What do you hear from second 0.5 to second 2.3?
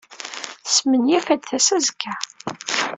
Tesmenyaf ad d-tas azekka.